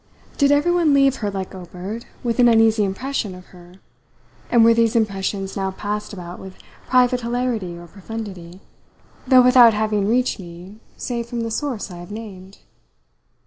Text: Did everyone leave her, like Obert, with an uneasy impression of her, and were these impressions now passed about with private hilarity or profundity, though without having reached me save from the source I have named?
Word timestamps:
Did 0.39 0.51
everyone 0.51 0.95
leave 0.95 1.17
her, 1.17 1.29
like 1.29 1.53
Obert, 1.53 2.07
with 2.23 2.39
an 2.39 2.47
uneasy 2.47 2.83
impression 2.83 3.35
of 3.35 3.45
her, 3.53 3.75
and 4.49 4.63
were 4.63 4.73
these 4.73 4.95
impressions 4.95 5.55
now 5.55 5.69
passed 5.69 6.11
about 6.11 6.39
with 6.39 6.57
private 6.87 7.21
hilarity 7.21 7.77
or 7.77 7.85
profundity, 7.85 8.61
though 9.27 9.43
without 9.43 9.75
having 9.75 10.07
reached 10.07 10.39
me 10.39 10.79
save 10.97 11.27
from 11.27 11.41
the 11.41 11.51
source 11.51 11.91
I 11.91 11.97
have 11.97 12.09
named? 12.09 12.57